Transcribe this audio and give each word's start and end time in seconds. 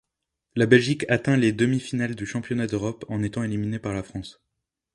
La 0.55 0.65
Belgique 0.65 1.05
atteint 1.09 1.37
les 1.37 1.51
demi-finales 1.53 2.15
du 2.15 2.25
championnat 2.25 2.65
d'Europe, 2.65 3.05
en 3.07 3.21
étant 3.21 3.43
éliminée 3.43 3.77
par 3.77 3.93
la 3.93 4.01
France. 4.01 4.41